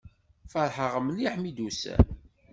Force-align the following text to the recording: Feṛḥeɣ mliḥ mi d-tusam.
Feṛḥeɣ 0.51 0.93
mliḥ 1.01 1.35
mi 1.37 1.51
d-tusam. 1.51 2.03